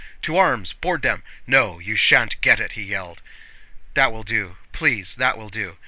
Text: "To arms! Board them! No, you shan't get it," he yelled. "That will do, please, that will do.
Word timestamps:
"To 0.23 0.35
arms! 0.35 0.73
Board 0.73 1.03
them! 1.03 1.21
No, 1.45 1.77
you 1.77 1.95
shan't 1.95 2.41
get 2.41 2.59
it," 2.59 2.71
he 2.71 2.81
yelled. 2.81 3.21
"That 3.93 4.11
will 4.11 4.23
do, 4.23 4.57
please, 4.71 5.13
that 5.13 5.37
will 5.37 5.49
do. 5.49 5.77